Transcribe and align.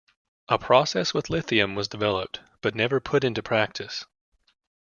A 0.49 0.57
process 0.57 1.13
with 1.13 1.29
lithium 1.29 1.75
was 1.75 1.87
developed, 1.87 2.39
but 2.61 2.73
never 2.73 2.99
put 2.99 3.23
into 3.23 3.43
practice. 3.43 4.03